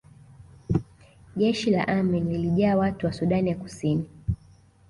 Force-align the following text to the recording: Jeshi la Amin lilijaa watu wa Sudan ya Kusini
Jeshi 1.35 1.71
la 1.71 1.83
Amin 1.87 2.29
lilijaa 2.29 2.75
watu 2.75 3.05
wa 3.05 3.13
Sudan 3.13 3.47
ya 3.47 3.55
Kusini 3.55 4.09